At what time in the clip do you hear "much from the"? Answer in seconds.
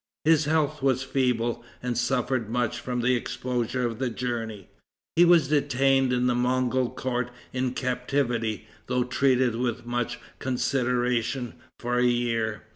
2.49-3.13